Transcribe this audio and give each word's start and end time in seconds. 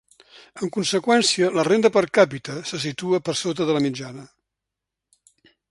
En 0.67 0.71
conseqüència, 0.77 1.49
la 1.59 1.65
renda 1.67 1.91
per 1.97 2.03
càpita 2.19 2.57
se 2.71 2.81
situa 2.89 3.21
per 3.29 3.39
sota 3.45 3.69
de 3.71 3.79
la 3.79 3.87
mitjana. 3.89 4.29